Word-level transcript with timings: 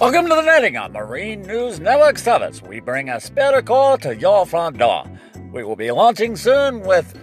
Welcome 0.00 0.28
to 0.28 0.34
the 0.36 0.42
Netting 0.42 0.76
on 0.76 0.92
Marine 0.92 1.42
News 1.42 1.80
Network 1.80 2.18
Service. 2.18 2.62
We 2.62 2.78
bring 2.78 3.08
a 3.08 3.20
spirit 3.20 3.66
call 3.66 3.98
to 3.98 4.14
your 4.14 4.46
front 4.46 4.78
door. 4.78 5.04
We 5.52 5.64
will 5.64 5.74
be 5.74 5.90
launching 5.90 6.36
soon 6.36 6.82
with 6.82 7.18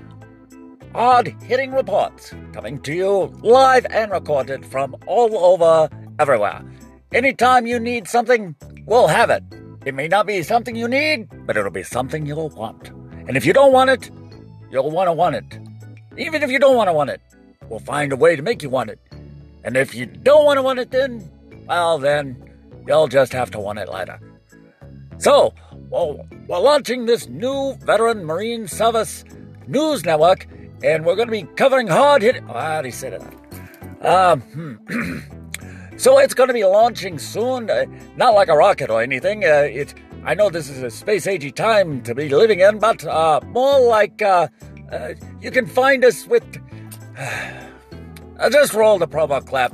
hard 0.94 1.28
hitting 1.44 1.72
reports 1.72 2.34
coming 2.52 2.82
to 2.82 2.94
you 2.94 3.34
live 3.42 3.86
and 3.92 4.12
recorded 4.12 4.66
from 4.66 4.94
all 5.08 5.38
over 5.38 5.90
everywhere. 6.20 6.66
Anytime 7.14 7.66
you 7.66 7.80
need 7.80 8.10
something, 8.10 8.58
we'll 8.86 9.08
have 9.08 9.30
it. 9.30 9.46
It 9.86 9.96
may 9.96 10.10
not 10.10 10.28
be 10.28 10.44
something 10.44 10.76
you 10.76 10.90
need, 10.90 11.30
but 11.48 11.56
it'll 11.56 11.72
be 11.72 11.82
something 11.82 12.26
you'll 12.26 12.50
want. 12.50 12.90
And 13.26 13.38
if 13.38 13.46
you 13.46 13.54
don't 13.54 13.72
want 13.72 13.90
it, 13.90 14.12
you'll 14.70 14.92
want 14.92 15.08
to 15.08 15.14
want 15.14 15.36
it. 15.36 15.60
Even 16.18 16.44
if 16.44 16.52
you 16.52 16.60
don't 16.60 16.76
want 16.76 16.90
to 16.90 16.94
want 16.94 17.10
it, 17.10 17.22
we'll 17.70 17.80
find 17.80 18.12
a 18.12 18.18
way 18.18 18.36
to 18.36 18.42
make 18.42 18.62
you 18.62 18.70
want 18.70 18.90
it. 18.90 19.00
And 19.64 19.78
if 19.78 19.96
you 19.96 20.06
don't 20.06 20.44
want 20.44 20.58
to 20.58 20.62
want 20.62 20.80
it, 20.80 20.92
then, 20.92 21.32
well, 21.68 21.98
then 21.98 22.46
you'll 22.88 23.08
just 23.08 23.34
have 23.34 23.52
to 23.52 23.60
want 23.60 23.80
it 23.80 23.90
later. 23.90 24.20
So, 25.18 25.54
well, 25.90 26.28
we're 26.48 26.60
launching 26.60 27.06
this 27.06 27.28
new 27.28 27.76
Veteran 27.82 28.26
Marine 28.26 28.68
Service 28.68 29.24
News 29.68 30.04
Network, 30.06 30.48
and 30.84 31.06
we're 31.06 31.16
going 31.16 31.28
to 31.28 31.32
be 31.32 31.44
covering 31.56 31.88
hard 31.88 32.22
hit. 32.22 32.44
Oh, 32.48 32.54
I 32.54 32.74
already 32.74 32.92
said 32.92 33.14
it. 33.14 34.06
Um, 34.06 34.42
hmm. 34.42 35.20
so 35.98 36.20
it's 36.20 36.34
going 36.34 36.48
to 36.50 36.54
be 36.54 36.66
launching 36.66 37.18
soon. 37.18 37.70
Uh, 37.70 37.86
not 38.18 38.34
like 38.34 38.50
a 38.50 38.56
rocket 38.56 38.90
or 38.90 39.02
anything. 39.02 39.44
Uh, 39.46 39.68
it. 39.70 39.94
I 40.24 40.34
know 40.34 40.50
this 40.50 40.70
is 40.70 40.82
a 40.82 40.90
space 40.90 41.28
agey 41.28 41.54
time 41.54 42.02
to 42.04 42.16
be 42.16 42.30
living 42.30 42.60
in, 42.60 42.80
but 42.80 43.06
uh, 43.06 43.40
more 43.48 43.80
like 43.80 44.22
uh, 44.22 44.48
uh, 44.92 45.14
you 45.42 45.52
can 45.52 45.66
find 45.66 46.04
us 46.04 46.28
with. 46.28 46.44
Uh, 48.38 48.50
just 48.50 48.74
roll 48.74 49.00
the 49.00 49.08
promo 49.08 49.40
clap. 49.48 49.74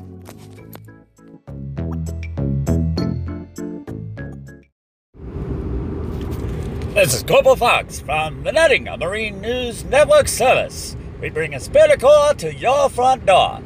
This 6.93 7.13
is 7.13 7.23
Corporal 7.23 7.55
Fox 7.55 8.01
from 8.01 8.43
the 8.43 8.51
Netting, 8.51 8.89
a 8.89 8.97
Marine 8.97 9.39
News 9.39 9.85
Network 9.85 10.27
service. 10.27 10.97
We 11.21 11.29
bring 11.29 11.53
a 11.53 11.59
spectacle 11.61 12.33
to 12.35 12.53
your 12.53 12.89
front 12.89 13.25
door. 13.25 13.61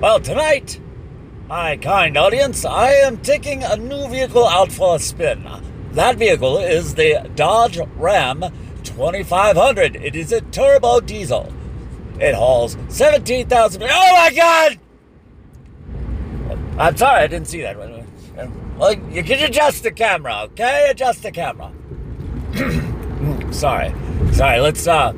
Well, 0.00 0.18
tonight, 0.18 0.80
my 1.46 1.76
kind 1.76 2.16
audience, 2.16 2.64
I 2.64 2.94
am 2.94 3.18
taking 3.18 3.62
a 3.62 3.76
new 3.76 4.08
vehicle 4.08 4.44
out 4.44 4.72
for 4.72 4.96
a 4.96 4.98
spin. 4.98 5.48
That 5.92 6.16
vehicle 6.16 6.58
is 6.58 6.96
the 6.96 7.30
Dodge 7.36 7.78
Ram 7.94 8.44
2500. 8.82 9.94
It 9.94 10.16
is 10.16 10.32
a 10.32 10.40
turbo 10.40 10.98
diesel. 10.98 11.52
It 12.18 12.34
hauls 12.34 12.76
17,000. 12.88 13.84
Oh 13.84 13.86
my 13.86 14.32
God! 14.34 14.80
I'm 16.76 16.96
sorry, 16.96 17.22
I 17.22 17.28
didn't 17.28 17.46
see 17.46 17.62
that. 17.62 17.76
Well, 17.78 18.94
you 19.10 19.22
can 19.22 19.44
adjust 19.44 19.84
the 19.84 19.92
camera, 19.92 20.40
okay? 20.46 20.88
Adjust 20.90 21.22
the 21.22 21.30
camera. 21.30 21.70
sorry, 23.52 23.92
sorry. 24.32 24.60
Let's 24.60 24.86
uh, 24.86 25.12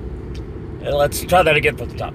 let's 0.80 1.22
try 1.24 1.42
that 1.42 1.56
again 1.56 1.76
from 1.76 1.88
the 1.88 1.96
top. 1.96 2.14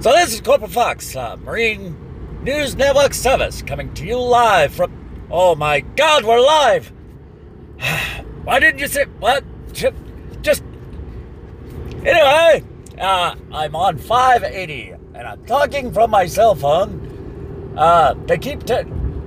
So 0.00 0.10
this 0.12 0.34
is 0.34 0.40
Corporal 0.40 0.70
Fox, 0.70 1.14
uh, 1.14 1.36
Marine 1.36 1.96
News 2.42 2.74
Network 2.74 3.14
Service, 3.14 3.62
coming 3.62 3.94
to 3.94 4.04
you 4.04 4.18
live 4.18 4.74
from. 4.74 4.92
Oh 5.30 5.54
my 5.54 5.80
God, 5.80 6.24
we're 6.24 6.40
live! 6.40 6.92
Why 8.44 8.58
didn't 8.58 8.80
you 8.80 8.88
say 8.88 9.04
what? 9.20 9.44
Just 9.72 10.64
anyway. 12.04 12.64
Uh, 12.98 13.34
I'm 13.52 13.74
on 13.74 13.98
580, 13.98 14.94
and 15.14 15.26
I'm 15.26 15.44
talking 15.46 15.92
from 15.92 16.10
my 16.10 16.26
cell 16.26 16.54
phone. 16.54 17.74
Uh, 17.76 18.14
they 18.26 18.38
keep 18.38 18.64
t- 18.64 18.82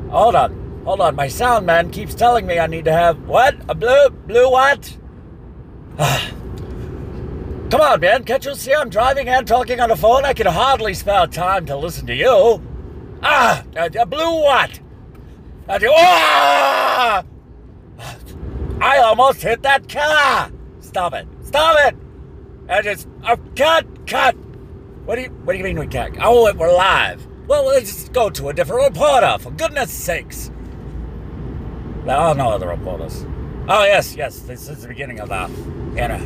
hold 0.09 0.35
on, 0.35 0.81
hold 0.85 1.01
on. 1.01 1.15
My 1.15 1.27
sound 1.27 1.65
man 1.65 1.91
keeps 1.91 2.13
telling 2.13 2.45
me 2.45 2.59
I 2.59 2.67
need 2.67 2.85
to 2.85 2.93
have 2.93 3.27
what? 3.27 3.55
A 3.67 3.75
blue, 3.75 4.09
blue 4.09 4.49
what? 4.49 4.97
Come 7.69 7.81
on, 7.81 7.99
man. 7.99 8.23
Can't 8.23 8.45
you 8.45 8.53
see 8.55 8.73
I'm 8.73 8.89
driving 8.89 9.27
and 9.27 9.47
talking 9.47 9.79
on 9.79 9.89
the 9.89 9.95
phone? 9.95 10.25
I 10.25 10.33
can 10.33 10.45
hardly 10.45 10.93
spare 10.93 11.25
time 11.27 11.65
to 11.65 11.75
listen 11.75 12.05
to 12.07 12.15
you. 12.15 12.61
Ah, 13.23 13.63
a, 13.75 14.05
blue 14.05 14.41
what? 14.41 14.79
I 15.67 15.77
do. 15.79 15.91
Ah! 15.91 17.23
I 18.79 18.99
almost 18.99 19.41
hit 19.41 19.63
that 19.63 19.89
car. 19.89 20.51
Stop 20.81 21.13
it. 21.13 21.27
Stop 21.41 21.75
it. 21.87 21.95
I 22.69 22.81
just, 22.83 23.07
oh, 23.27 23.37
cut, 23.55 24.07
cut. 24.07 24.35
What 25.05 25.15
do 25.15 25.21
you, 25.23 25.29
what 25.29 25.53
do 25.53 25.57
you 25.57 25.63
mean 25.63 25.79
we 25.79 25.87
can't? 25.87 26.15
Oh, 26.21 26.53
we're 26.53 26.71
live. 26.71 27.25
Well, 27.47 27.65
let's 27.65 28.07
go 28.09 28.29
to 28.29 28.49
a 28.49 28.53
different 28.53 28.83
reporter, 28.83 29.37
for 29.39 29.51
goodness 29.51 29.91
sakes. 29.91 30.51
There 32.05 32.15
are 32.15 32.35
no 32.35 32.49
other 32.49 32.67
reporters. 32.67 33.25
Oh, 33.67 33.83
yes, 33.83 34.15
yes, 34.15 34.39
this 34.41 34.69
is 34.69 34.83
the 34.83 34.89
beginning 34.89 35.19
of 35.19 35.29
that. 35.29 35.49
Anna. 35.97 36.19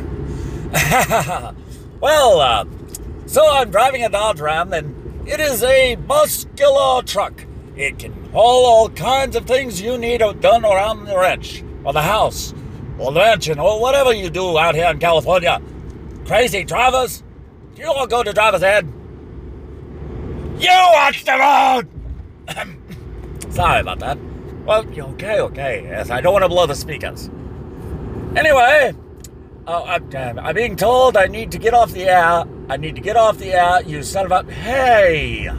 well, 2.00 2.40
uh, 2.40 2.64
so 3.26 3.48
I'm 3.50 3.70
driving 3.70 4.04
a 4.04 4.08
Dodge 4.08 4.40
Ram, 4.40 4.72
and 4.72 5.28
it 5.28 5.40
is 5.40 5.62
a 5.62 5.96
muscular 5.96 7.02
truck. 7.02 7.44
It 7.76 7.98
can 7.98 8.12
haul 8.32 8.66
all 8.66 8.88
kinds 8.90 9.36
of 9.36 9.46
things 9.46 9.80
you 9.80 9.96
need 9.96 10.22
done 10.40 10.64
around 10.64 11.06
the 11.06 11.16
ranch, 11.16 11.64
or 11.84 11.92
the 11.92 12.02
house, 12.02 12.52
or 12.98 13.12
the 13.12 13.20
mansion, 13.20 13.58
or 13.58 13.80
whatever 13.80 14.12
you 14.12 14.28
do 14.28 14.58
out 14.58 14.74
here 14.74 14.90
in 14.90 14.98
California. 14.98 15.60
Crazy 16.26 16.64
drivers? 16.64 17.22
You 17.76 17.86
all 17.86 18.06
go 18.06 18.22
to 18.22 18.32
driver's 18.32 18.62
ed? 18.62 18.86
You 20.58 20.68
watch 20.68 21.24
the 21.24 21.32
road! 21.38 21.88
Sorry 23.52 23.80
about 23.80 23.98
that. 24.00 24.18
Well, 24.64 24.86
okay, 24.86 25.40
okay. 25.40 25.82
Yes, 25.82 26.10
I 26.10 26.20
don't 26.20 26.32
want 26.32 26.44
to 26.44 26.48
blow 26.48 26.66
the 26.66 26.74
speakers. 26.74 27.28
Anyway, 28.36 28.94
uh, 29.66 29.82
I'm, 29.82 30.38
I'm 30.38 30.54
being 30.54 30.76
told 30.76 31.16
I 31.16 31.26
need 31.26 31.52
to 31.52 31.58
get 31.58 31.74
off 31.74 31.92
the 31.92 32.04
air. 32.04 32.44
I 32.68 32.76
need 32.76 32.94
to 32.96 33.00
get 33.00 33.16
off 33.16 33.38
the 33.38 33.52
air. 33.52 33.82
You 33.82 34.02
son 34.02 34.26
of 34.30 34.32
a. 34.32 34.52
Hey! 34.52 35.50